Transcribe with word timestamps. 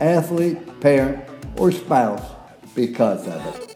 athlete, 0.00 0.80
parent, 0.80 1.24
or 1.56 1.72
spouse 1.72 2.22
because 2.74 3.26
of 3.26 3.46
it. 3.46 3.75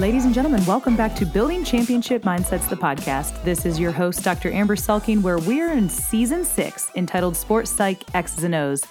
Ladies 0.00 0.24
and 0.24 0.32
gentlemen, 0.32 0.64
welcome 0.64 0.96
back 0.96 1.14
to 1.16 1.26
Building 1.26 1.62
Championship 1.62 2.22
Mindsets, 2.22 2.70
the 2.70 2.74
podcast. 2.74 3.44
This 3.44 3.66
is 3.66 3.78
your 3.78 3.92
host, 3.92 4.24
Dr. 4.24 4.50
Amber 4.50 4.74
Selking, 4.74 5.20
where 5.20 5.36
we're 5.36 5.72
in 5.72 5.90
season 5.90 6.42
six 6.42 6.90
entitled 6.96 7.36
Sports 7.36 7.70
Psych 7.70 8.02
X's 8.14 8.42
and 8.42 8.54
O's. 8.54 8.82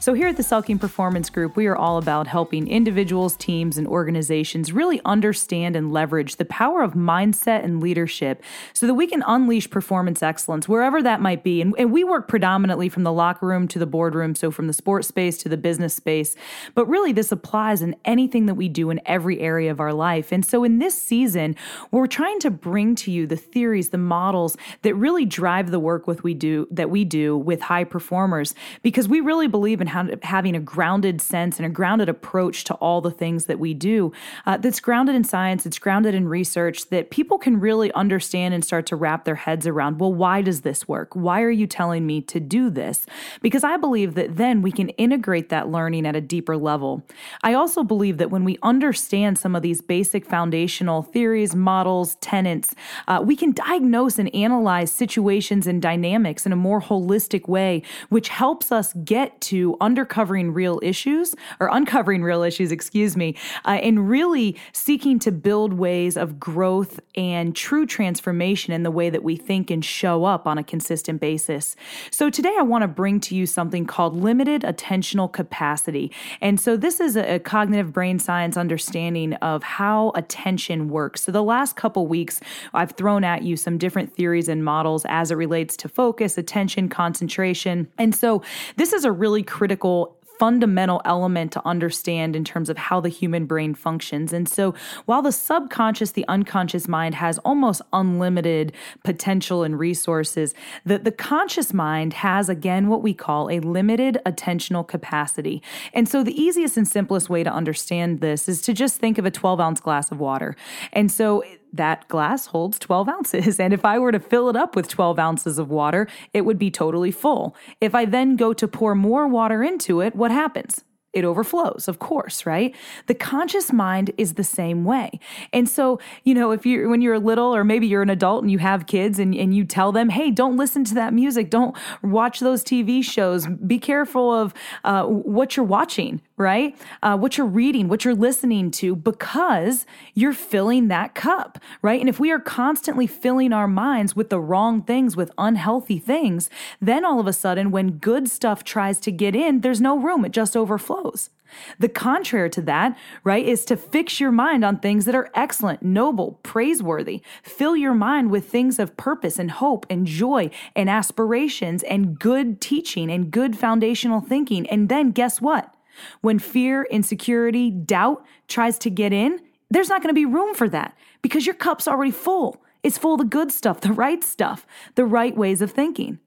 So, 0.00 0.14
here 0.14 0.28
at 0.28 0.38
the 0.38 0.42
Selking 0.42 0.80
Performance 0.80 1.28
Group, 1.28 1.54
we 1.54 1.66
are 1.66 1.76
all 1.76 1.98
about 1.98 2.26
helping 2.26 2.66
individuals, 2.66 3.36
teams, 3.36 3.76
and 3.76 3.86
organizations 3.86 4.72
really 4.72 5.02
understand 5.04 5.76
and 5.76 5.92
leverage 5.92 6.36
the 6.36 6.46
power 6.46 6.80
of 6.80 6.94
mindset 6.94 7.62
and 7.62 7.82
leadership 7.82 8.42
so 8.72 8.86
that 8.86 8.94
we 8.94 9.06
can 9.06 9.22
unleash 9.26 9.68
performance 9.68 10.22
excellence 10.22 10.66
wherever 10.66 11.02
that 11.02 11.20
might 11.20 11.44
be. 11.44 11.60
And, 11.60 11.74
and 11.78 11.92
we 11.92 12.04
work 12.04 12.26
predominantly 12.26 12.88
from 12.88 13.02
the 13.02 13.12
locker 13.12 13.46
room 13.46 13.68
to 13.68 13.78
the 13.78 13.86
boardroom, 13.86 14.34
so 14.34 14.50
from 14.50 14.66
the 14.66 14.72
sports 14.72 15.08
space 15.08 15.36
to 15.42 15.50
the 15.50 15.58
business 15.58 15.92
space. 15.92 16.34
But 16.74 16.86
really, 16.86 17.12
this 17.12 17.30
applies 17.30 17.82
in 17.82 17.96
anything 18.06 18.46
that 18.46 18.54
we 18.54 18.70
do 18.70 18.88
in 18.88 19.02
every 19.04 19.40
area 19.40 19.70
of 19.70 19.78
our 19.78 19.92
life. 19.92 20.32
And 20.32 20.42
so 20.53 20.53
so, 20.54 20.62
in 20.62 20.78
this 20.78 20.96
season, 20.96 21.56
we're 21.90 22.06
trying 22.06 22.38
to 22.38 22.48
bring 22.48 22.94
to 22.94 23.10
you 23.10 23.26
the 23.26 23.34
theories, 23.36 23.88
the 23.88 23.98
models 23.98 24.56
that 24.82 24.94
really 24.94 25.24
drive 25.24 25.72
the 25.72 25.80
work 25.80 26.06
with 26.06 26.22
we 26.22 26.32
do 26.32 26.68
that 26.70 26.90
we 26.90 27.04
do 27.04 27.36
with 27.36 27.60
high 27.62 27.82
performers, 27.82 28.54
because 28.80 29.08
we 29.08 29.18
really 29.18 29.48
believe 29.48 29.80
in 29.80 29.88
how, 29.88 30.08
having 30.22 30.54
a 30.54 30.60
grounded 30.60 31.20
sense 31.20 31.58
and 31.58 31.66
a 31.66 31.68
grounded 31.68 32.08
approach 32.08 32.62
to 32.62 32.74
all 32.74 33.00
the 33.00 33.10
things 33.10 33.46
that 33.46 33.58
we 33.58 33.74
do. 33.74 34.12
Uh, 34.46 34.56
that's 34.56 34.78
grounded 34.78 35.16
in 35.16 35.24
science, 35.24 35.66
it's 35.66 35.80
grounded 35.80 36.14
in 36.14 36.28
research 36.28 36.88
that 36.90 37.10
people 37.10 37.36
can 37.36 37.58
really 37.58 37.90
understand 37.94 38.54
and 38.54 38.64
start 38.64 38.86
to 38.86 38.94
wrap 38.94 39.24
their 39.24 39.34
heads 39.34 39.66
around. 39.66 39.98
Well, 39.98 40.14
why 40.14 40.40
does 40.40 40.60
this 40.60 40.86
work? 40.86 41.16
Why 41.16 41.42
are 41.42 41.50
you 41.50 41.66
telling 41.66 42.06
me 42.06 42.20
to 42.20 42.38
do 42.38 42.70
this? 42.70 43.06
Because 43.42 43.64
I 43.64 43.76
believe 43.76 44.14
that 44.14 44.36
then 44.36 44.62
we 44.62 44.70
can 44.70 44.90
integrate 44.90 45.48
that 45.48 45.68
learning 45.68 46.06
at 46.06 46.14
a 46.14 46.20
deeper 46.20 46.56
level. 46.56 47.02
I 47.42 47.54
also 47.54 47.82
believe 47.82 48.18
that 48.18 48.30
when 48.30 48.44
we 48.44 48.56
understand 48.62 49.36
some 49.36 49.56
of 49.56 49.62
these 49.62 49.82
basic 49.82 50.24
foundations 50.24 50.43
foundational 50.44 51.02
theories, 51.02 51.54
models, 51.54 52.16
tenets, 52.16 52.74
uh, 53.08 53.18
we 53.24 53.34
can 53.34 53.50
diagnose 53.52 54.18
and 54.18 54.28
analyze 54.34 54.92
situations 54.92 55.66
and 55.66 55.80
dynamics 55.80 56.44
in 56.44 56.52
a 56.52 56.56
more 56.56 56.82
holistic 56.82 57.48
way, 57.48 57.82
which 58.10 58.28
helps 58.28 58.70
us 58.70 58.92
get 59.04 59.40
to 59.40 59.74
undercovering 59.80 60.54
real 60.54 60.78
issues 60.82 61.34
or 61.60 61.68
uncovering 61.72 62.22
real 62.22 62.42
issues, 62.42 62.70
excuse 62.70 63.16
me, 63.16 63.34
uh, 63.64 63.80
and 63.82 64.06
really 64.10 64.54
seeking 64.74 65.18
to 65.18 65.32
build 65.32 65.72
ways 65.72 66.14
of 66.14 66.38
growth 66.38 67.00
and 67.14 67.56
true 67.56 67.86
transformation 67.86 68.70
in 68.74 68.82
the 68.82 68.90
way 68.90 69.08
that 69.08 69.22
we 69.22 69.36
think 69.36 69.70
and 69.70 69.82
show 69.82 70.26
up 70.26 70.46
on 70.46 70.58
a 70.58 70.64
consistent 70.64 71.22
basis. 71.22 71.74
So 72.10 72.28
today 72.28 72.54
I 72.58 72.62
want 72.62 72.82
to 72.82 72.88
bring 72.88 73.18
to 73.20 73.34
you 73.34 73.46
something 73.46 73.86
called 73.86 74.14
limited 74.14 74.60
attentional 74.60 75.32
capacity. 75.32 76.12
And 76.42 76.60
so 76.60 76.76
this 76.76 77.00
is 77.00 77.16
a, 77.16 77.36
a 77.36 77.38
cognitive 77.38 77.94
brain 77.94 78.18
science 78.18 78.58
understanding 78.58 79.32
of 79.34 79.62
how 79.62 80.12
attention 80.14 80.33
attention 80.34 80.88
works. 80.88 81.22
So, 81.22 81.32
the 81.32 81.42
last 81.42 81.76
couple 81.76 82.06
weeks, 82.06 82.40
I've 82.72 82.92
thrown 82.92 83.22
at 83.22 83.42
you 83.42 83.56
some 83.56 83.78
different 83.78 84.14
theories 84.14 84.48
and 84.48 84.64
models 84.64 85.06
as 85.08 85.30
it 85.30 85.36
relates 85.36 85.76
to 85.78 85.88
focus, 85.88 86.36
attention, 86.36 86.88
concentration. 86.88 87.88
And 87.98 88.14
so, 88.14 88.42
this 88.76 88.92
is 88.92 89.04
a 89.04 89.12
really 89.12 89.44
critical 89.44 90.16
fundamental 90.38 91.00
element 91.04 91.52
to 91.52 91.66
understand 91.66 92.34
in 92.36 92.44
terms 92.44 92.68
of 92.68 92.76
how 92.76 93.00
the 93.00 93.08
human 93.08 93.46
brain 93.46 93.74
functions. 93.74 94.32
And 94.32 94.48
so, 94.48 94.74
while 95.06 95.22
the 95.22 95.32
subconscious, 95.32 96.12
the 96.12 96.26
unconscious 96.28 96.88
mind 96.88 97.14
has 97.16 97.38
almost 97.38 97.82
unlimited 97.92 98.72
potential 99.04 99.62
and 99.62 99.78
resources, 99.78 100.54
the, 100.84 100.98
the 100.98 101.12
conscious 101.12 101.72
mind 101.72 102.14
has, 102.14 102.48
again, 102.48 102.88
what 102.88 103.02
we 103.02 103.14
call 103.14 103.50
a 103.50 103.60
limited 103.60 104.18
attentional 104.26 104.86
capacity. 104.86 105.62
And 105.92 106.08
so, 106.08 106.22
the 106.22 106.40
easiest 106.40 106.76
and 106.76 106.86
simplest 106.86 107.28
way 107.28 107.44
to 107.44 107.50
understand 107.50 108.20
this 108.20 108.48
is 108.48 108.60
to 108.62 108.72
just 108.72 108.98
think 108.98 109.18
of 109.18 109.24
a 109.24 109.30
12 109.30 109.60
ounce 109.60 109.80
glass 109.80 110.10
of 110.10 110.20
water. 110.20 110.56
And 110.92 111.10
so, 111.10 111.42
that 111.76 112.08
glass 112.08 112.46
holds 112.46 112.78
12 112.78 113.08
ounces. 113.08 113.60
And 113.64 113.72
if 113.72 113.84
I 113.84 113.98
were 113.98 114.12
to 114.12 114.20
fill 114.20 114.50
it 114.50 114.56
up 114.56 114.76
with 114.76 114.88
12 114.88 115.18
ounces 115.18 115.58
of 115.58 115.70
water, 115.70 116.06
it 116.34 116.42
would 116.42 116.58
be 116.58 116.70
totally 116.70 117.10
full. 117.10 117.56
If 117.80 117.94
I 117.94 118.04
then 118.04 118.36
go 118.36 118.52
to 118.52 118.68
pour 118.68 118.94
more 118.94 119.26
water 119.26 119.62
into 119.62 120.00
it, 120.00 120.14
what 120.14 120.30
happens? 120.30 120.84
it 121.14 121.24
overflows, 121.24 121.86
of 121.88 121.98
course, 122.00 122.44
right? 122.44 122.74
The 123.06 123.14
conscious 123.14 123.72
mind 123.72 124.10
is 124.18 124.34
the 124.34 124.44
same 124.44 124.84
way. 124.84 125.20
And 125.52 125.68
so, 125.68 126.00
you 126.24 126.34
know, 126.34 126.50
if 126.50 126.66
you're 126.66 126.88
when 126.88 127.00
you're 127.00 127.18
little 127.18 127.54
or 127.54 127.64
maybe 127.64 127.86
you're 127.86 128.02
an 128.02 128.10
adult 128.10 128.42
and 128.42 128.50
you 128.50 128.58
have 128.58 128.86
kids 128.86 129.18
and, 129.18 129.34
and 129.34 129.54
you 129.54 129.64
tell 129.64 129.92
them, 129.92 130.10
hey, 130.10 130.30
don't 130.30 130.56
listen 130.56 130.84
to 130.84 130.94
that 130.94 131.14
music, 131.14 131.50
don't 131.50 131.76
watch 132.02 132.40
those 132.40 132.64
TV 132.64 133.02
shows, 133.02 133.46
be 133.46 133.78
careful 133.78 134.32
of 134.32 134.52
uh, 134.82 135.04
what 135.04 135.56
you're 135.56 135.64
watching, 135.64 136.20
right? 136.36 136.76
Uh, 137.02 137.16
what 137.16 137.38
you're 137.38 137.46
reading, 137.46 137.88
what 137.88 138.04
you're 138.04 138.14
listening 138.14 138.70
to, 138.72 138.96
because 138.96 139.86
you're 140.14 140.32
filling 140.32 140.88
that 140.88 141.14
cup, 141.14 141.58
right? 141.80 142.00
And 142.00 142.08
if 142.08 142.18
we 142.18 142.32
are 142.32 142.40
constantly 142.40 143.06
filling 143.06 143.52
our 143.52 143.68
minds 143.68 144.16
with 144.16 144.30
the 144.30 144.40
wrong 144.40 144.82
things, 144.82 145.16
with 145.16 145.30
unhealthy 145.38 145.98
things, 145.98 146.50
then 146.80 147.04
all 147.04 147.20
of 147.20 147.26
a 147.26 147.32
sudden, 147.32 147.70
when 147.70 147.98
good 147.98 148.28
stuff 148.28 148.64
tries 148.64 148.98
to 149.00 149.12
get 149.12 149.36
in, 149.36 149.60
there's 149.60 149.80
no 149.80 149.96
room, 149.96 150.24
it 150.24 150.32
just 150.32 150.56
overflows. 150.56 151.30
The 151.78 151.88
contrary 151.88 152.50
to 152.50 152.62
that, 152.62 152.96
right, 153.22 153.44
is 153.44 153.64
to 153.66 153.76
fix 153.76 154.18
your 154.18 154.32
mind 154.32 154.64
on 154.64 154.78
things 154.78 155.04
that 155.04 155.14
are 155.14 155.30
excellent, 155.34 155.82
noble, 155.82 156.40
praiseworthy. 156.42 157.22
Fill 157.42 157.76
your 157.76 157.94
mind 157.94 158.30
with 158.30 158.48
things 158.48 158.78
of 158.78 158.96
purpose 158.96 159.38
and 159.38 159.50
hope 159.50 159.86
and 159.88 160.06
joy 160.06 160.50
and 160.74 160.90
aspirations 160.90 161.82
and 161.84 162.18
good 162.18 162.60
teaching 162.60 163.10
and 163.10 163.30
good 163.30 163.56
foundational 163.56 164.20
thinking. 164.20 164.68
And 164.68 164.88
then 164.88 165.12
guess 165.12 165.40
what? 165.40 165.73
When 166.20 166.38
fear, 166.38 166.86
insecurity, 166.90 167.70
doubt 167.70 168.24
tries 168.48 168.78
to 168.78 168.90
get 168.90 169.12
in, 169.12 169.40
there's 169.70 169.88
not 169.88 170.02
going 170.02 170.14
to 170.14 170.18
be 170.18 170.26
room 170.26 170.54
for 170.54 170.68
that 170.68 170.96
because 171.22 171.46
your 171.46 171.54
cup's 171.54 171.88
already 171.88 172.10
full. 172.10 172.62
It's 172.82 172.98
full 172.98 173.14
of 173.14 173.18
the 173.18 173.24
good 173.24 173.50
stuff, 173.50 173.80
the 173.80 173.92
right 173.92 174.22
stuff, 174.22 174.66
the 174.94 175.06
right 175.06 175.36
ways 175.36 175.62
of 175.62 175.70
thinking. 175.70 176.18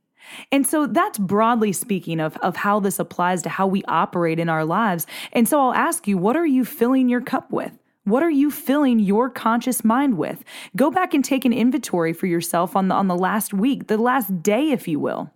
And 0.51 0.67
so 0.67 0.88
that's 0.88 1.17
broadly 1.17 1.72
speaking 1.72 2.19
of, 2.19 2.35
of 2.38 2.57
how 2.57 2.79
this 2.79 3.00
applies 3.00 3.41
to 3.44 3.50
how 3.50 3.67
we 3.67 3.83
operate 3.85 4.39
in 4.39 4.50
our 4.50 4.66
lives. 4.66 5.07
And 5.31 5.47
so 5.47 5.59
I'll 5.61 5.73
ask 5.73 6.07
you, 6.07 6.17
what 6.17 6.35
are 6.35 6.45
you 6.45 6.66
filling 6.66 7.09
your 7.09 7.22
cup 7.22 7.51
with? 7.51 7.72
What 8.03 8.23
are 8.23 8.31
you 8.31 8.49
filling 8.49 8.99
your 8.99 9.29
conscious 9.29 9.84
mind 9.84 10.17
with? 10.17 10.44
Go 10.75 10.89
back 10.89 11.13
and 11.13 11.23
take 11.23 11.45
an 11.45 11.53
inventory 11.53 12.13
for 12.13 12.25
yourself 12.25 12.75
on 12.75 12.88
the, 12.88 12.95
on 12.95 13.07
the 13.07 13.17
last 13.17 13.53
week, 13.53 13.88
the 13.88 13.97
last 13.97 14.41
day, 14.41 14.72
if 14.72 14.88
you 14.88 14.99
will. 14.99 15.31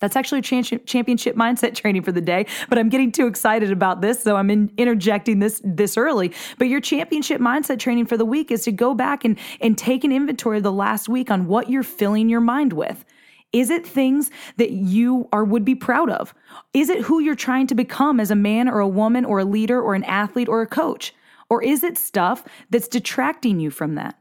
That's 0.00 0.16
actually 0.16 0.42
championship 0.42 1.36
mindset 1.36 1.74
training 1.80 2.02
for 2.02 2.12
the 2.12 2.20
day, 2.20 2.46
but 2.68 2.78
I'm 2.78 2.88
getting 2.88 3.12
too 3.12 3.26
excited 3.26 3.70
about 3.70 4.00
this, 4.00 4.22
so 4.22 4.36
I'm 4.36 4.50
in, 4.50 4.72
interjecting 4.76 5.38
this 5.38 5.60
this 5.62 5.96
early. 5.96 6.32
But 6.58 6.68
your 6.68 6.80
championship 6.80 7.40
mindset 7.40 7.78
training 7.78 8.06
for 8.06 8.16
the 8.16 8.24
week 8.24 8.50
is 8.50 8.64
to 8.64 8.72
go 8.72 8.94
back 8.94 9.24
and 9.24 9.38
and 9.60 9.76
take 9.76 10.02
an 10.04 10.12
inventory 10.12 10.56
of 10.56 10.62
the 10.62 10.72
last 10.72 11.08
week 11.08 11.30
on 11.30 11.46
what 11.46 11.70
you're 11.70 11.82
filling 11.82 12.28
your 12.28 12.40
mind 12.40 12.72
with. 12.72 13.04
Is 13.52 13.68
it 13.68 13.86
things 13.86 14.30
that 14.56 14.70
you 14.70 15.28
are 15.32 15.44
would 15.44 15.64
be 15.64 15.74
proud 15.74 16.08
of? 16.08 16.32
Is 16.72 16.88
it 16.88 17.02
who 17.02 17.20
you're 17.20 17.34
trying 17.34 17.66
to 17.68 17.74
become 17.74 18.20
as 18.20 18.30
a 18.30 18.36
man 18.36 18.68
or 18.68 18.80
a 18.80 18.88
woman 18.88 19.24
or 19.24 19.40
a 19.40 19.44
leader 19.44 19.80
or 19.80 19.94
an 19.94 20.04
athlete 20.04 20.48
or 20.48 20.62
a 20.62 20.66
coach? 20.66 21.14
Or 21.48 21.62
is 21.62 21.82
it 21.82 21.98
stuff 21.98 22.44
that's 22.70 22.86
detracting 22.86 23.58
you 23.58 23.70
from 23.70 23.96
that? 23.96 24.16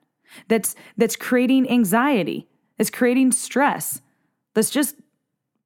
That's 0.47 0.75
that's 0.97 1.15
creating 1.15 1.69
anxiety, 1.69 2.47
that's 2.77 2.89
creating 2.89 3.31
stress, 3.31 4.01
that's 4.55 4.69
just 4.71 4.95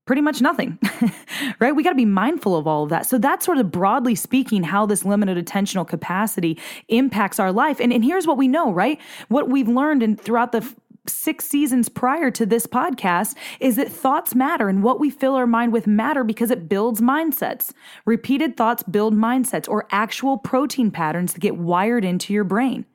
pretty 0.06 0.22
much 0.22 0.42
nothing, 0.42 0.78
right? 1.60 1.76
We 1.76 1.84
got 1.84 1.92
to 1.92 1.96
be 1.96 2.06
mindful 2.06 2.56
of 2.56 2.68
all 2.68 2.84
of 2.84 2.90
that. 2.90 3.06
So 3.06 3.18
that's 3.18 3.46
sort 3.46 3.58
of 3.58 3.72
broadly 3.72 4.16
speaking 4.16 4.64
how 4.64 4.86
this 4.86 5.06
limited 5.06 5.44
attentional 5.44 5.88
capacity 5.88 6.60
impacts 6.90 7.40
our 7.40 7.52
life. 7.52 7.80
And, 7.80 7.94
and 7.94 8.04
here's 8.04 8.28
what 8.28 8.38
we 8.38 8.48
know, 8.48 8.72
right? 8.72 9.00
What 9.30 9.50
we've 9.50 9.70
learned 9.70 10.04
in 10.04 10.18
throughout 10.18 10.52
the 10.52 10.68
six 11.08 11.46
seasons 11.46 11.90
prior 11.90 12.32
to 12.32 12.46
this 12.46 12.66
podcast 12.66 13.36
is 13.60 13.76
that 13.76 13.92
thoughts 13.92 14.36
matter 14.36 14.70
and 14.70 14.84
what 14.84 15.00
we 15.00 15.10
fill 15.10 15.36
our 15.36 15.48
mind 15.48 15.74
with 15.74 15.86
matter 15.88 16.24
because 16.24 16.52
it 16.52 16.70
builds 16.70 17.02
mindsets. 17.02 17.74
Repeated 18.06 18.56
thoughts 18.56 18.84
build 18.84 19.14
mindsets 19.14 19.68
or 19.68 19.88
actual 19.92 20.38
protein 20.38 20.92
patterns 20.92 21.34
that 21.34 21.40
get 21.40 21.58
wired 21.58 22.06
into 22.06 22.34
your 22.34 22.46
brain. 22.46 22.86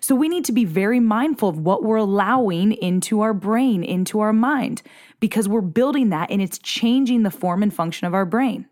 So 0.00 0.14
we 0.14 0.28
need 0.28 0.44
to 0.46 0.52
be 0.52 0.64
very 0.64 1.00
mindful 1.00 1.48
of 1.48 1.58
what 1.58 1.82
we're 1.82 1.96
allowing 1.96 2.72
into 2.72 3.20
our 3.20 3.34
brain, 3.34 3.82
into 3.82 4.20
our 4.20 4.32
mind, 4.32 4.82
because 5.20 5.48
we're 5.48 5.60
building 5.60 6.10
that 6.10 6.30
and 6.30 6.40
it's 6.42 6.58
changing 6.58 7.22
the 7.22 7.30
form 7.30 7.62
and 7.62 7.72
function 7.72 8.06
of 8.06 8.14
our 8.14 8.26
brain. 8.26 8.66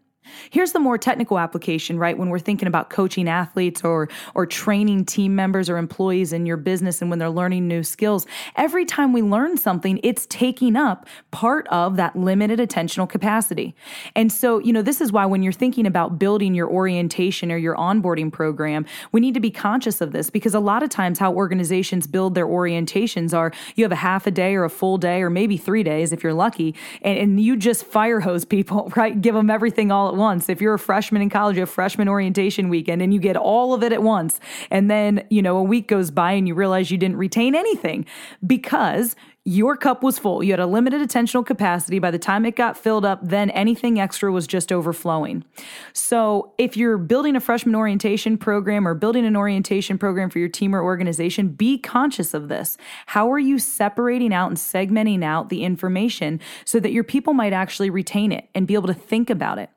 Here's 0.50 0.72
the 0.72 0.78
more 0.78 0.98
technical 0.98 1.38
application, 1.38 1.98
right? 1.98 2.16
When 2.16 2.28
we're 2.30 2.38
thinking 2.38 2.68
about 2.68 2.90
coaching 2.90 3.28
athletes 3.28 3.84
or 3.84 4.08
or 4.34 4.46
training 4.46 5.04
team 5.04 5.34
members 5.34 5.68
or 5.68 5.76
employees 5.76 6.32
in 6.32 6.46
your 6.46 6.56
business 6.56 7.00
and 7.00 7.10
when 7.10 7.18
they're 7.18 7.30
learning 7.30 7.68
new 7.68 7.82
skills, 7.82 8.26
every 8.56 8.84
time 8.84 9.12
we 9.12 9.22
learn 9.22 9.56
something, 9.56 10.00
it's 10.02 10.26
taking 10.26 10.76
up 10.76 11.06
part 11.30 11.66
of 11.68 11.96
that 11.96 12.16
limited 12.16 12.58
attentional 12.58 13.08
capacity. 13.08 13.74
And 14.14 14.32
so, 14.32 14.58
you 14.58 14.72
know, 14.72 14.82
this 14.82 15.00
is 15.00 15.12
why 15.12 15.26
when 15.26 15.42
you're 15.42 15.52
thinking 15.52 15.86
about 15.86 16.18
building 16.18 16.54
your 16.54 16.70
orientation 16.70 17.52
or 17.52 17.56
your 17.56 17.76
onboarding 17.76 18.32
program, 18.32 18.86
we 19.12 19.20
need 19.20 19.34
to 19.34 19.40
be 19.40 19.50
conscious 19.50 20.00
of 20.00 20.12
this 20.12 20.30
because 20.30 20.54
a 20.54 20.60
lot 20.60 20.82
of 20.82 20.90
times 20.90 21.18
how 21.18 21.32
organizations 21.32 22.06
build 22.06 22.34
their 22.34 22.46
orientations 22.46 23.36
are 23.36 23.52
you 23.74 23.84
have 23.84 23.92
a 23.92 23.96
half 23.96 24.26
a 24.26 24.30
day 24.30 24.54
or 24.54 24.64
a 24.64 24.70
full 24.70 24.98
day 24.98 25.22
or 25.22 25.30
maybe 25.30 25.56
3 25.56 25.82
days 25.82 26.12
if 26.12 26.22
you're 26.22 26.34
lucky 26.34 26.74
and, 27.02 27.18
and 27.18 27.40
you 27.40 27.56
just 27.56 27.84
fire 27.84 28.20
hose 28.20 28.44
people, 28.44 28.92
right? 28.96 29.20
Give 29.20 29.34
them 29.34 29.50
everything 29.50 29.90
all 29.90 30.13
at 30.14 30.18
once. 30.18 30.48
If 30.48 30.60
you're 30.60 30.74
a 30.74 30.78
freshman 30.78 31.20
in 31.20 31.28
college, 31.28 31.56
you 31.56 31.60
have 31.60 31.70
freshman 31.70 32.08
orientation 32.08 32.68
weekend 32.68 33.02
and 33.02 33.12
you 33.12 33.20
get 33.20 33.36
all 33.36 33.74
of 33.74 33.82
it 33.82 33.92
at 33.92 34.02
once. 34.02 34.40
And 34.70 34.90
then, 34.90 35.26
you 35.28 35.42
know, 35.42 35.56
a 35.56 35.62
week 35.62 35.88
goes 35.88 36.10
by 36.10 36.32
and 36.32 36.46
you 36.46 36.54
realize 36.54 36.90
you 36.90 36.98
didn't 36.98 37.16
retain 37.16 37.54
anything 37.54 38.06
because 38.46 39.16
your 39.46 39.76
cup 39.76 40.02
was 40.02 40.18
full. 40.18 40.42
You 40.42 40.52
had 40.52 40.60
a 40.60 40.66
limited 40.66 41.06
attentional 41.06 41.44
capacity. 41.44 41.98
By 41.98 42.10
the 42.10 42.18
time 42.18 42.46
it 42.46 42.56
got 42.56 42.78
filled 42.78 43.04
up, 43.04 43.20
then 43.22 43.50
anything 43.50 44.00
extra 44.00 44.32
was 44.32 44.46
just 44.46 44.72
overflowing. 44.72 45.44
So, 45.92 46.54
if 46.56 46.78
you're 46.78 46.96
building 46.96 47.36
a 47.36 47.40
freshman 47.40 47.74
orientation 47.74 48.38
program 48.38 48.88
or 48.88 48.94
building 48.94 49.26
an 49.26 49.36
orientation 49.36 49.98
program 49.98 50.30
for 50.30 50.38
your 50.38 50.48
team 50.48 50.74
or 50.74 50.82
organization, 50.82 51.48
be 51.48 51.76
conscious 51.76 52.32
of 52.32 52.48
this. 52.48 52.78
How 53.06 53.30
are 53.30 53.38
you 53.38 53.58
separating 53.58 54.32
out 54.32 54.48
and 54.48 54.56
segmenting 54.56 55.22
out 55.22 55.50
the 55.50 55.62
information 55.62 56.40
so 56.64 56.80
that 56.80 56.92
your 56.92 57.04
people 57.04 57.34
might 57.34 57.52
actually 57.52 57.90
retain 57.90 58.32
it 58.32 58.48
and 58.54 58.66
be 58.66 58.72
able 58.72 58.88
to 58.88 58.94
think 58.94 59.28
about 59.28 59.58
it? 59.58 59.68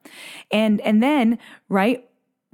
And 0.50 0.80
and 0.82 1.04
then, 1.04 1.40
right, 1.68 2.07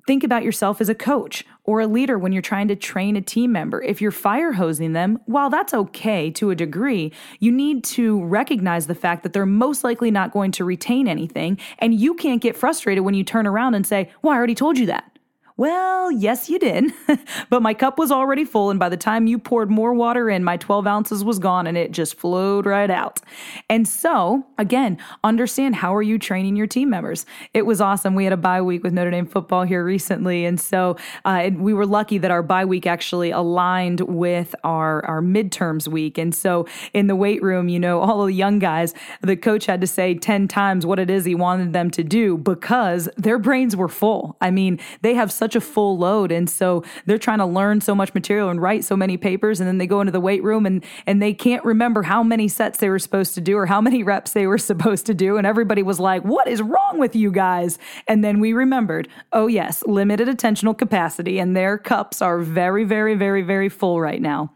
Think 0.06 0.26
about 0.26 0.44
yourself 0.44 0.82
as 0.82 0.90
a 0.90 0.96
coach 0.96 1.46
or 1.64 1.80
a 1.80 1.88
leader 1.88 2.20
when 2.20 2.34
you're 2.34 2.42
trying 2.42 2.68
to 2.68 2.76
train 2.76 3.16
a 3.16 3.22
team 3.22 3.54
member. 3.54 3.82
If 3.82 4.02
you're 4.02 4.12
fire 4.12 4.52
hosing 4.52 4.92
them, 4.92 5.18
while 5.28 5.50
that's 5.50 5.74
okay 5.74 6.30
to 6.32 6.50
a 6.50 6.56
degree, 6.56 7.14
you 7.40 7.54
need 7.54 7.86
to 7.86 8.22
recognize 8.26 8.88
the 8.88 8.96
fact 8.96 9.24
that 9.24 9.32
they're 9.32 9.46
most 9.46 9.82
likely 9.82 10.12
not 10.12 10.34
going 10.34 10.52
to 10.54 10.66
retain 10.66 11.08
anything. 11.08 11.58
And 11.80 11.94
you 11.94 12.16
can't 12.16 12.42
get 12.42 12.58
frustrated 12.58 13.06
when 13.06 13.14
you 13.14 13.24
turn 13.24 13.48
around 13.48 13.76
and 13.76 13.88
say, 13.88 14.12
Well, 14.22 14.34
I 14.34 14.38
already 14.38 14.56
told 14.56 14.78
you 14.78 14.88
that. 14.88 15.13
Well, 15.56 16.12
yes, 16.12 16.50
you 16.50 16.58
did. 16.58 16.92
but 17.50 17.62
my 17.62 17.76
cup 17.76 18.00
was 18.00 18.12
already 18.12 18.44
full. 18.44 18.72
And 18.72 18.80
by 18.80 18.90
the 18.90 18.98
time 18.98 19.28
you 19.28 19.38
poured 19.38 19.70
more 19.70 19.94
water 19.94 20.28
in, 20.28 20.44
my 20.44 20.58
12 20.58 20.88
ounces 20.88 21.24
was 21.24 21.38
gone 21.38 21.68
and 21.68 21.78
it 21.78 21.92
just 21.92 22.16
flowed 22.18 22.66
right 22.66 22.90
out. 22.90 23.22
And 23.70 23.88
so, 23.88 24.48
again, 24.58 24.98
understand 25.24 25.76
how 25.76 25.94
are 25.94 26.02
you 26.02 26.18
training 26.18 26.56
your 26.56 26.66
team 26.66 26.90
members? 26.90 27.28
It 27.54 27.68
was 27.68 27.82
awesome. 27.82 28.16
We 28.16 28.24
had 28.24 28.34
a 28.34 28.38
bye 28.38 28.64
week 28.64 28.82
with 28.82 28.94
Notre 28.94 29.12
Dame 29.12 29.28
football 29.28 29.62
here 29.62 29.86
recently. 29.86 30.44
And 30.46 30.60
so 30.60 30.98
uh, 31.24 31.52
we 31.56 31.72
were 31.72 31.86
lucky 31.86 32.18
that 32.18 32.32
our 32.32 32.42
bye 32.42 32.66
week 32.66 32.88
actually 32.88 33.30
aligned 33.30 34.02
with 34.02 34.56
our, 34.64 35.06
our 35.06 35.22
midterms 35.22 35.88
week. 35.88 36.18
And 36.18 36.34
so 36.34 36.66
in 36.94 37.06
the 37.06 37.16
weight 37.16 37.44
room, 37.44 37.70
you 37.70 37.80
know, 37.80 38.02
all 38.02 38.26
the 38.26 38.34
young 38.34 38.58
guys, 38.58 38.96
the 39.22 39.38
coach 39.38 39.68
had 39.68 39.82
to 39.82 39.88
say 39.88 40.16
10 40.16 40.48
times 40.48 40.84
what 40.84 40.98
it 40.98 41.12
is 41.12 41.26
he 41.26 41.36
wanted 41.36 41.74
them 41.74 41.92
to 41.92 42.04
do 42.04 42.40
because 42.40 43.08
their 43.18 43.38
brains 43.38 43.76
were 43.76 43.88
full. 43.88 44.36
I 44.42 44.50
mean, 44.50 44.80
they 45.02 45.14
have 45.14 45.32
such 45.44 45.58
a 45.58 45.62
full 45.62 45.98
load. 45.98 46.32
And 46.32 46.50
so 46.50 46.86
they're 47.06 47.18
trying 47.18 47.40
to 47.40 47.46
learn 47.46 47.82
so 47.82 47.94
much 47.94 48.14
material 48.14 48.48
and 48.50 48.62
write 48.62 48.86
so 48.86 48.96
many 48.96 49.18
papers. 49.18 49.60
And 49.60 49.68
then 49.68 49.78
they 49.78 49.88
go 49.88 50.00
into 50.00 50.14
the 50.14 50.22
weight 50.22 50.42
room 50.42 50.66
and, 50.66 50.82
and 51.06 51.22
they 51.22 51.34
can't 51.34 51.66
remember 51.66 52.04
how 52.04 52.24
many 52.24 52.48
sets 52.48 52.80
they 52.80 52.88
were 52.88 52.98
supposed 52.98 53.34
to 53.34 53.42
do 53.42 53.58
or 53.58 53.66
how 53.66 53.82
many 53.82 54.04
reps 54.04 54.32
they 54.32 54.48
were 54.48 54.58
supposed 54.72 55.06
to 55.08 55.14
do. 55.14 55.36
And 55.36 55.46
everybody 55.46 55.84
was 55.84 56.00
like, 56.00 56.24
what 56.24 56.48
is 56.48 56.62
wrong 56.62 56.98
with 56.98 57.14
you 57.14 57.30
guys? 57.30 57.78
And 58.08 58.24
then 58.24 58.40
we 58.40 58.54
remembered, 58.54 59.10
oh, 59.34 59.48
yes, 59.48 59.84
limited 59.86 60.30
attentional 60.30 60.78
capacity. 60.78 61.40
And 61.40 61.58
their 61.58 61.78
cups 61.78 62.22
are 62.22 62.40
very, 62.40 62.86
very, 62.86 63.16
very, 63.16 63.42
very 63.42 63.68
full 63.68 64.00
right 64.00 64.22
now. 64.22 64.54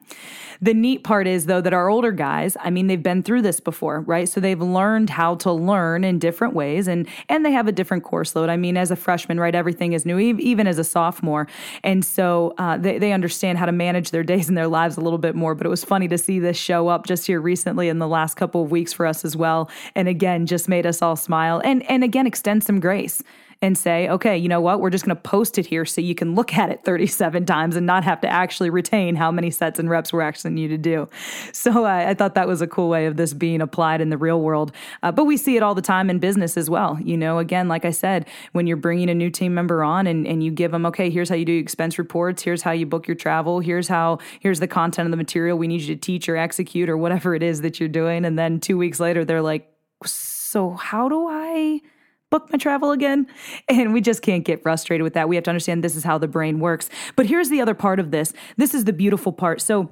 The 0.62 0.74
neat 0.74 1.04
part 1.04 1.28
is, 1.28 1.46
though, 1.46 1.62
that 1.62 1.74
our 1.74 1.90
older 1.90 2.12
guys, 2.12 2.58
I 2.60 2.70
mean, 2.70 2.88
they've 2.88 3.02
been 3.02 3.24
through 3.24 3.42
this 3.42 3.60
before, 3.60 4.02
right? 4.02 4.28
So 4.28 4.40
they've 4.40 4.62
learned 4.62 5.10
how 5.10 5.36
to 5.36 5.52
learn 5.52 6.04
in 6.04 6.20
different 6.20 6.54
ways 6.54 6.88
and, 6.88 7.08
and 7.30 7.46
they 7.46 7.52
have 7.52 7.68
a 7.68 7.72
different 7.72 8.04
course 8.04 8.36
load. 8.36 8.50
I 8.50 8.58
mean, 8.58 8.78
as 8.78 8.92
a 8.92 8.96
freshman, 8.96 9.40
right, 9.40 9.54
everything 9.54 9.94
is 9.94 10.06
new, 10.06 10.18
even 10.18 10.68
as 10.68 10.80
a 10.80 10.84
sophomore. 10.84 11.48
And 11.84 12.04
so 12.04 12.54
uh, 12.58 12.78
they, 12.78 12.98
they 12.98 13.12
understand 13.12 13.58
how 13.58 13.66
to 13.66 13.72
manage 13.72 14.12
their 14.12 14.24
days 14.28 14.50
and 14.50 14.58
their 14.58 14.68
lives 14.68 14.98
a 14.98 15.02
little 15.02 15.20
bit 15.20 15.36
more. 15.36 15.56
But 15.56 15.66
it 15.66 15.70
was 15.70 15.84
funny 15.84 16.08
to 16.08 16.18
see 16.18 16.40
this 16.40 16.58
show 16.58 16.88
up 16.88 17.06
just 17.06 17.28
here 17.28 17.42
recently 17.42 17.90
in 17.90 18.00
the 18.00 18.08
last 18.08 18.36
couple 18.36 18.64
of 18.64 18.72
weeks 18.72 18.94
for 18.94 19.06
us 19.06 19.24
as 19.24 19.36
well. 19.36 19.70
And 19.96 20.08
again, 20.08 20.46
just 20.46 20.68
made 20.68 20.86
us 20.86 21.02
all 21.02 21.16
smile 21.16 21.62
and, 21.64 21.84
and 21.90 22.04
again, 22.04 22.28
extend 22.28 22.64
some 22.64 22.80
grace 22.80 23.24
and 23.62 23.78
say, 23.78 24.08
okay, 24.10 24.38
you 24.38 24.48
know 24.48 24.62
what? 24.62 24.80
We're 24.80 24.92
just 24.92 25.06
going 25.06 25.16
to 25.16 25.22
post 25.22 25.58
it 25.58 25.66
here 25.66 25.84
so 25.84 26.00
you 26.00 26.14
can 26.14 26.36
look 26.36 26.54
at 26.54 26.70
it 26.70 26.84
37 26.84 27.46
times 27.46 27.76
and 27.76 27.86
not 27.86 28.04
have 28.04 28.22
to 28.22 28.28
actually 28.28 28.70
retain 28.70 29.16
how 29.16 29.32
many 29.32 29.50
sets 29.50 29.80
and 29.80 29.90
reps 29.90 30.14
we're 30.14 30.22
asking 30.22 30.58
you 30.58 30.68
to 30.68 30.78
do. 30.78 31.10
So 31.54 31.86
uh, 31.86 32.06
I 32.08 32.14
thought 32.14 32.36
that 32.36 32.48
was 32.48 32.62
a 32.62 32.68
cool 32.68 32.90
way 32.90 33.08
of 33.08 33.18
this 33.18 33.34
being 33.34 33.62
applied 33.62 34.00
in 34.00 34.10
the 34.10 34.18
real 34.18 34.42
world. 34.42 34.72
Uh, 35.02 35.12
but 35.12 35.26
we 35.26 35.38
see 35.38 35.58
it 35.58 35.64
all 35.64 35.74
the 35.74 35.82
time 35.82 36.10
in 36.10 36.20
business 36.20 36.56
as 36.56 36.70
well. 36.70 37.00
You 37.02 37.18
know, 37.18 37.40
again, 37.40 37.68
like 37.68 37.84
I 37.84 37.92
said, 37.92 38.28
when 38.52 38.68
you're 38.68 38.78
bringing 38.78 39.10
a 39.10 39.16
new 39.16 39.32
team 39.32 39.54
member 39.54 39.84
on 39.84 40.06
and, 40.06 40.28
and 40.28 40.44
you 40.44 40.52
give 40.52 40.72
them, 40.72 40.86
okay, 40.86 41.10
here's 41.10 41.30
how 41.30 41.36
you 41.36 41.46
do 41.46 41.58
expense 41.58 41.98
reports, 41.98 42.44
here's 42.44 42.62
how 42.62 42.72
you 42.72 42.86
book 42.86 43.08
your 43.08 43.16
travel, 43.16 43.60
here's 43.60 43.88
how, 43.88 44.20
here's 44.40 44.60
the 44.60 44.68
content 44.68 45.08
of 45.08 45.12
the 45.12 45.18
material 45.18 45.58
we 45.58 45.68
need 45.68 45.82
you 45.82 45.96
to 45.96 46.00
teach 46.00 46.30
or 46.30 46.38
execute 46.38 46.90
or 46.90 46.98
whatever 46.98 47.34
it 47.34 47.42
is 47.42 47.62
that 47.62 47.80
you're 47.80 47.90
doing. 47.90 48.24
And 48.24 48.38
then 48.38 48.60
two 48.60 48.78
weeks 48.78 49.00
later, 49.00 49.26
they're 49.26 49.42
like, 49.42 49.72
so 50.06 50.72
how 50.74 51.10
do 51.10 51.28
I 51.28 51.82
book 52.30 52.52
my 52.52 52.58
travel 52.58 52.92
again. 52.92 53.28
And 53.70 53.94
we 53.94 54.02
just 54.02 54.22
can't 54.22 54.46
get 54.46 54.62
frustrated 54.62 55.04
with 55.04 55.14
that. 55.14 55.28
We 55.28 55.36
have 55.36 55.44
to 55.46 55.52
understand 55.52 55.84
this 55.84 55.96
is 55.96 56.04
how 56.04 56.18
the 56.18 56.28
brain 56.28 56.60
works. 56.60 56.90
But 57.16 57.26
here's 57.26 57.50
the 57.50 57.62
other 57.62 57.74
part 57.74 58.00
of 58.00 58.12
this 58.12 58.34
this 58.56 58.74
is 58.74 58.86
the 58.86 58.94
beautiful 58.94 59.34
part. 59.34 59.62
So, 59.62 59.90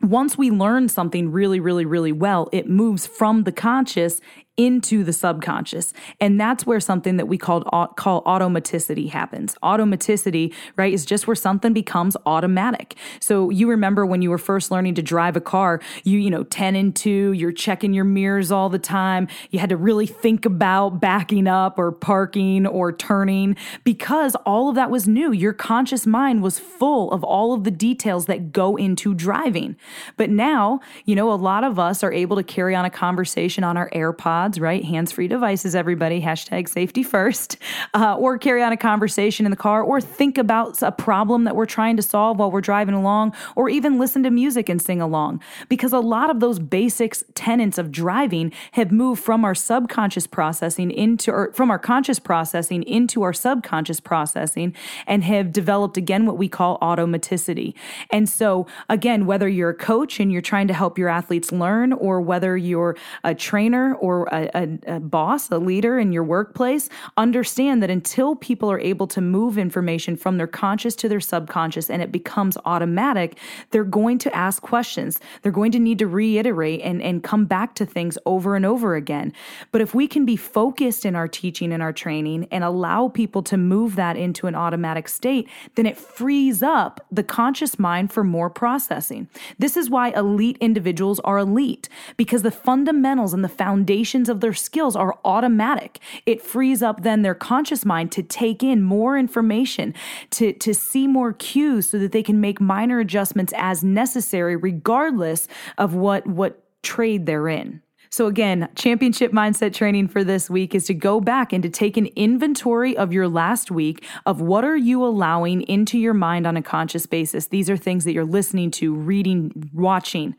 once 0.00 0.36
we 0.36 0.50
learn 0.50 0.88
something 0.88 1.30
really, 1.30 1.60
really, 1.60 1.84
really 1.84 2.10
well, 2.10 2.48
it 2.52 2.68
moves 2.68 3.06
from 3.06 3.44
the 3.44 3.52
conscious 3.52 4.20
into 4.58 5.02
the 5.02 5.12
subconscious. 5.14 5.94
And 6.20 6.38
that's 6.38 6.66
where 6.66 6.78
something 6.78 7.16
that 7.16 7.26
we 7.26 7.38
called 7.38 7.64
call 7.96 8.22
automaticity 8.24 9.08
happens. 9.08 9.56
Automaticity, 9.62 10.52
right, 10.76 10.92
is 10.92 11.06
just 11.06 11.26
where 11.26 11.34
something 11.34 11.72
becomes 11.72 12.18
automatic. 12.26 12.96
So 13.18 13.48
you 13.48 13.68
remember 13.68 14.04
when 14.04 14.20
you 14.20 14.28
were 14.28 14.38
first 14.38 14.70
learning 14.70 14.94
to 14.96 15.02
drive 15.02 15.36
a 15.36 15.40
car, 15.40 15.80
you 16.04 16.18
you 16.18 16.30
know, 16.30 16.44
10 16.44 16.76
and 16.76 16.94
2, 16.94 17.32
you're 17.32 17.50
checking 17.50 17.94
your 17.94 18.04
mirrors 18.04 18.52
all 18.52 18.68
the 18.68 18.78
time. 18.78 19.26
You 19.50 19.58
had 19.58 19.70
to 19.70 19.76
really 19.76 20.06
think 20.06 20.44
about 20.44 21.00
backing 21.00 21.46
up 21.46 21.78
or 21.78 21.90
parking 21.90 22.66
or 22.66 22.92
turning 22.92 23.56
because 23.84 24.34
all 24.44 24.68
of 24.68 24.74
that 24.74 24.90
was 24.90 25.08
new. 25.08 25.32
Your 25.32 25.54
conscious 25.54 26.06
mind 26.06 26.42
was 26.42 26.58
full 26.58 27.10
of 27.10 27.24
all 27.24 27.54
of 27.54 27.64
the 27.64 27.70
details 27.70 28.26
that 28.26 28.52
go 28.52 28.76
into 28.76 29.14
driving. 29.14 29.76
But 30.18 30.28
now, 30.28 30.80
you 31.06 31.14
know, 31.14 31.32
a 31.32 31.34
lot 31.34 31.64
of 31.64 31.78
us 31.78 32.02
are 32.04 32.12
able 32.12 32.36
to 32.36 32.42
carry 32.42 32.74
on 32.74 32.84
a 32.84 32.90
conversation 32.90 33.64
on 33.64 33.78
our 33.78 33.88
AirPods 33.90 34.41
AirPods, 34.42 34.60
right? 34.60 34.84
Hands 34.84 35.10
free 35.10 35.28
devices, 35.28 35.74
everybody. 35.74 36.20
Hashtag 36.20 36.68
safety 36.68 37.02
first. 37.02 37.56
Uh, 37.94 38.16
or 38.16 38.38
carry 38.38 38.62
on 38.62 38.72
a 38.72 38.76
conversation 38.76 39.44
in 39.44 39.50
the 39.50 39.56
car, 39.56 39.82
or 39.82 40.00
think 40.00 40.38
about 40.38 40.80
a 40.82 40.90
problem 40.90 41.44
that 41.44 41.54
we're 41.54 41.66
trying 41.66 41.94
to 41.96 42.02
solve 42.02 42.38
while 42.38 42.50
we're 42.50 42.60
driving 42.60 42.94
along, 42.94 43.34
or 43.54 43.68
even 43.68 43.98
listen 43.98 44.22
to 44.22 44.30
music 44.30 44.68
and 44.68 44.80
sing 44.80 45.00
along. 45.00 45.40
Because 45.68 45.92
a 45.92 45.98
lot 45.98 46.30
of 46.30 46.40
those 46.40 46.58
basics 46.58 47.22
tenets 47.34 47.76
of 47.76 47.92
driving 47.92 48.50
have 48.72 48.92
moved 48.92 49.22
from 49.22 49.44
our 49.44 49.54
subconscious 49.54 50.26
processing 50.26 50.90
into, 50.90 51.30
or 51.30 51.52
from 51.52 51.70
our 51.70 51.78
conscious 51.78 52.18
processing 52.18 52.82
into 52.84 53.22
our 53.22 53.34
subconscious 53.34 54.00
processing 54.00 54.74
and 55.06 55.24
have 55.24 55.52
developed 55.52 55.96
again 55.96 56.24
what 56.24 56.38
we 56.38 56.48
call 56.48 56.78
automaticity. 56.78 57.74
And 58.10 58.28
so, 58.28 58.66
again, 58.88 59.26
whether 59.26 59.48
you're 59.48 59.70
a 59.70 59.74
coach 59.74 60.18
and 60.18 60.32
you're 60.32 60.40
trying 60.40 60.68
to 60.68 60.74
help 60.74 60.98
your 60.98 61.08
athletes 61.08 61.52
learn, 61.52 61.92
or 61.92 62.22
whether 62.22 62.56
you're 62.56 62.96
a 63.22 63.34
trainer 63.34 63.94
or 63.96 64.31
a, 64.32 64.50
a, 64.54 64.96
a 64.96 65.00
boss, 65.00 65.50
a 65.50 65.58
leader 65.58 65.98
in 65.98 66.12
your 66.12 66.24
workplace, 66.24 66.88
understand 67.16 67.82
that 67.82 67.90
until 67.90 68.34
people 68.34 68.70
are 68.70 68.80
able 68.80 69.06
to 69.08 69.20
move 69.20 69.58
information 69.58 70.16
from 70.16 70.38
their 70.38 70.46
conscious 70.46 70.96
to 70.96 71.08
their 71.08 71.20
subconscious 71.20 71.90
and 71.90 72.02
it 72.02 72.10
becomes 72.10 72.56
automatic, 72.64 73.38
they're 73.70 73.84
going 73.84 74.18
to 74.18 74.34
ask 74.34 74.62
questions. 74.62 75.20
They're 75.42 75.52
going 75.52 75.72
to 75.72 75.78
need 75.78 75.98
to 75.98 76.06
reiterate 76.06 76.80
and, 76.82 77.02
and 77.02 77.22
come 77.22 77.44
back 77.44 77.74
to 77.76 77.86
things 77.86 78.16
over 78.24 78.56
and 78.56 78.64
over 78.64 78.94
again. 78.94 79.32
But 79.70 79.80
if 79.80 79.94
we 79.94 80.08
can 80.08 80.24
be 80.24 80.36
focused 80.36 81.04
in 81.04 81.14
our 81.14 81.28
teaching 81.28 81.72
and 81.72 81.82
our 81.82 81.92
training 81.92 82.48
and 82.50 82.64
allow 82.64 83.08
people 83.08 83.42
to 83.44 83.56
move 83.56 83.96
that 83.96 84.16
into 84.16 84.46
an 84.46 84.54
automatic 84.54 85.08
state, 85.08 85.48
then 85.74 85.86
it 85.86 85.98
frees 85.98 86.62
up 86.62 87.04
the 87.10 87.22
conscious 87.22 87.78
mind 87.78 88.12
for 88.12 88.24
more 88.24 88.48
processing. 88.48 89.28
This 89.58 89.76
is 89.76 89.90
why 89.90 90.08
elite 90.10 90.56
individuals 90.60 91.20
are 91.20 91.38
elite 91.38 91.88
because 92.16 92.42
the 92.42 92.50
fundamentals 92.50 93.34
and 93.34 93.44
the 93.44 93.48
foundation 93.48 94.21
of 94.28 94.40
their 94.40 94.52
skills 94.52 94.96
are 94.96 95.18
automatic. 95.24 95.98
It 96.26 96.42
frees 96.42 96.82
up 96.82 97.02
then 97.02 97.22
their 97.22 97.34
conscious 97.34 97.84
mind 97.84 98.12
to 98.12 98.22
take 98.22 98.62
in 98.62 98.82
more 98.82 99.18
information, 99.18 99.94
to, 100.30 100.52
to 100.54 100.74
see 100.74 101.06
more 101.06 101.32
cues 101.32 101.88
so 101.88 101.98
that 101.98 102.12
they 102.12 102.22
can 102.22 102.40
make 102.40 102.60
minor 102.60 103.00
adjustments 103.00 103.52
as 103.56 103.82
necessary, 103.82 104.56
regardless 104.56 105.48
of 105.78 105.94
what, 105.94 106.26
what 106.26 106.62
trade 106.82 107.26
they're 107.26 107.48
in. 107.48 107.82
So, 108.12 108.26
again, 108.26 108.68
championship 108.74 109.32
mindset 109.32 109.72
training 109.72 110.08
for 110.08 110.22
this 110.22 110.50
week 110.50 110.74
is 110.74 110.84
to 110.88 110.94
go 110.94 111.18
back 111.18 111.50
and 111.50 111.62
to 111.62 111.70
take 111.70 111.96
an 111.96 112.08
inventory 112.14 112.94
of 112.94 113.10
your 113.10 113.26
last 113.26 113.70
week 113.70 114.04
of 114.26 114.42
what 114.42 114.66
are 114.66 114.76
you 114.76 115.02
allowing 115.02 115.62
into 115.62 115.98
your 115.98 116.12
mind 116.12 116.46
on 116.46 116.54
a 116.54 116.62
conscious 116.62 117.06
basis. 117.06 117.46
These 117.46 117.70
are 117.70 117.76
things 117.78 118.04
that 118.04 118.12
you're 118.12 118.26
listening 118.26 118.70
to, 118.72 118.94
reading, 118.94 119.70
watching, 119.72 120.36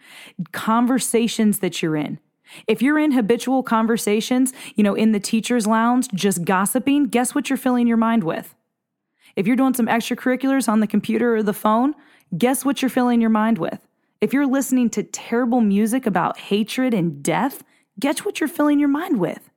conversations 0.51 1.59
that 1.59 1.81
you're 1.81 1.95
in. 1.95 2.19
If 2.67 2.81
you're 2.81 2.99
in 2.99 3.11
habitual 3.11 3.63
conversations, 3.63 4.53
you 4.75 4.83
know, 4.83 4.95
in 4.95 5.11
the 5.11 5.19
teacher's 5.19 5.67
lounge, 5.67 6.07
just 6.13 6.45
gossiping, 6.45 7.05
guess 7.05 7.33
what 7.33 7.49
you're 7.49 7.57
filling 7.57 7.87
your 7.87 7.97
mind 7.97 8.23
with? 8.23 8.55
If 9.35 9.47
you're 9.47 9.55
doing 9.55 9.73
some 9.73 9.87
extracurriculars 9.87 10.69
on 10.69 10.79
the 10.79 10.87
computer 10.87 11.35
or 11.35 11.43
the 11.43 11.53
phone, 11.53 11.95
guess 12.37 12.63
what 12.63 12.81
you're 12.81 12.89
filling 12.89 13.21
your 13.21 13.29
mind 13.29 13.57
with? 13.57 13.87
If 14.21 14.31
you're 14.33 14.47
listening 14.47 14.89
to 14.91 15.03
terrible 15.03 15.61
music 15.61 16.05
about 16.05 16.37
hatred 16.37 16.93
and 16.93 17.21
death, 17.21 17.63
guess 17.99 18.23
what 18.23 18.39
you're 18.39 18.47
filling 18.47 18.79
your 18.79 18.89
mind 18.89 19.19
with? 19.19 19.49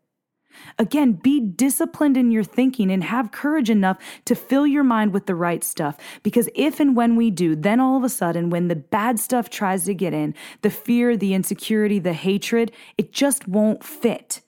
Again, 0.78 1.12
be 1.12 1.40
disciplined 1.40 2.16
in 2.16 2.30
your 2.30 2.44
thinking 2.44 2.90
and 2.90 3.04
have 3.04 3.32
courage 3.32 3.70
enough 3.70 3.98
to 4.24 4.34
fill 4.34 4.66
your 4.66 4.84
mind 4.84 5.12
with 5.12 5.26
the 5.26 5.34
right 5.34 5.62
stuff. 5.64 5.96
Because 6.22 6.48
if 6.54 6.80
and 6.80 6.96
when 6.96 7.16
we 7.16 7.30
do, 7.30 7.56
then 7.56 7.80
all 7.80 7.96
of 7.96 8.04
a 8.04 8.08
sudden, 8.08 8.50
when 8.50 8.68
the 8.68 8.76
bad 8.76 9.18
stuff 9.18 9.50
tries 9.50 9.84
to 9.84 9.94
get 9.94 10.12
in, 10.12 10.34
the 10.62 10.70
fear, 10.70 11.16
the 11.16 11.34
insecurity, 11.34 11.98
the 11.98 12.12
hatred, 12.12 12.72
it 12.98 13.12
just 13.12 13.48
won't 13.48 13.84
fit. 13.84 14.42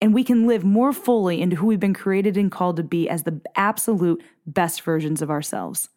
And 0.00 0.14
we 0.14 0.22
can 0.22 0.46
live 0.46 0.64
more 0.64 0.92
fully 0.92 1.40
into 1.40 1.56
who 1.56 1.66
we've 1.66 1.80
been 1.80 1.94
created 1.94 2.36
and 2.36 2.52
called 2.52 2.76
to 2.76 2.84
be 2.84 3.08
as 3.08 3.24
the 3.24 3.40
absolute 3.56 4.22
best 4.46 4.82
versions 4.82 5.22
of 5.22 5.30
ourselves. 5.30 5.88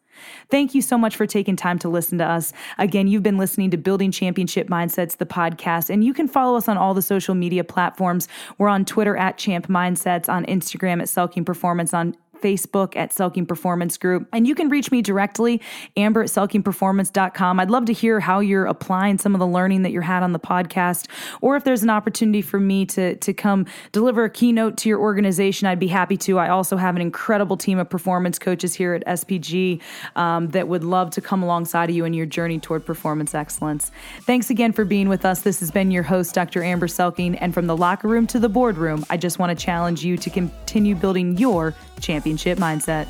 Thank 0.50 0.74
you 0.74 0.82
so 0.82 0.98
much 0.98 1.16
for 1.16 1.26
taking 1.26 1.56
time 1.56 1.78
to 1.80 1.88
listen 1.88 2.18
to 2.18 2.24
us. 2.24 2.52
Again, 2.78 3.08
you've 3.08 3.22
been 3.22 3.38
listening 3.38 3.70
to 3.70 3.76
Building 3.76 4.10
Championship 4.10 4.68
Mindsets, 4.68 5.16
the 5.16 5.26
podcast, 5.26 5.90
and 5.90 6.04
you 6.04 6.14
can 6.14 6.28
follow 6.28 6.56
us 6.56 6.68
on 6.68 6.76
all 6.76 6.94
the 6.94 7.02
social 7.02 7.34
media 7.34 7.64
platforms. 7.64 8.28
We're 8.58 8.68
on 8.68 8.84
Twitter 8.84 9.16
at 9.16 9.38
Champ 9.38 9.68
Mindsets, 9.68 10.28
on 10.28 10.44
Instagram 10.46 11.00
at 11.00 11.08
Selking 11.08 11.44
Performance, 11.44 11.94
on 11.94 12.16
Facebook 12.42 12.96
at 12.96 13.10
Selking 13.10 13.46
Performance 13.46 13.96
Group. 13.96 14.28
And 14.32 14.46
you 14.46 14.54
can 14.54 14.68
reach 14.68 14.90
me 14.90 15.00
directly, 15.00 15.60
amber 15.96 16.22
at 16.22 16.28
selkingperformance.com. 16.28 17.60
I'd 17.60 17.70
love 17.70 17.86
to 17.86 17.92
hear 17.92 18.20
how 18.20 18.40
you're 18.40 18.66
applying 18.66 19.18
some 19.18 19.34
of 19.34 19.38
the 19.38 19.46
learning 19.46 19.82
that 19.82 19.92
you 19.92 20.00
had 20.00 20.22
on 20.22 20.32
the 20.32 20.38
podcast, 20.38 21.06
or 21.40 21.56
if 21.56 21.64
there's 21.64 21.82
an 21.82 21.90
opportunity 21.90 22.42
for 22.42 22.58
me 22.58 22.84
to, 22.86 23.16
to 23.16 23.32
come 23.32 23.66
deliver 23.92 24.24
a 24.24 24.30
keynote 24.30 24.76
to 24.78 24.88
your 24.88 25.00
organization, 25.00 25.68
I'd 25.68 25.78
be 25.78 25.88
happy 25.88 26.16
to. 26.18 26.38
I 26.38 26.48
also 26.48 26.76
have 26.76 26.96
an 26.96 27.02
incredible 27.02 27.56
team 27.56 27.78
of 27.78 27.88
performance 27.88 28.38
coaches 28.38 28.74
here 28.74 28.94
at 28.94 29.06
SPG 29.06 29.80
um, 30.16 30.48
that 30.48 30.68
would 30.68 30.84
love 30.84 31.10
to 31.10 31.20
come 31.20 31.42
alongside 31.42 31.90
of 31.90 31.96
you 31.96 32.04
in 32.04 32.14
your 32.14 32.26
journey 32.26 32.58
toward 32.58 32.84
performance 32.84 33.34
excellence. 33.34 33.90
Thanks 34.22 34.50
again 34.50 34.72
for 34.72 34.84
being 34.84 35.08
with 35.08 35.24
us. 35.24 35.42
This 35.42 35.60
has 35.60 35.70
been 35.70 35.90
your 35.90 36.02
host, 36.02 36.34
Dr. 36.34 36.62
Amber 36.62 36.86
Selking. 36.86 37.38
And 37.40 37.54
from 37.54 37.66
the 37.66 37.76
locker 37.76 38.08
room 38.08 38.26
to 38.28 38.38
the 38.38 38.48
boardroom, 38.48 39.04
I 39.10 39.16
just 39.16 39.38
want 39.38 39.56
to 39.56 39.64
challenge 39.64 40.04
you 40.04 40.16
to 40.16 40.30
continue 40.30 40.94
building 40.94 41.36
your 41.38 41.74
championship 42.02 42.58
mindset. 42.58 43.06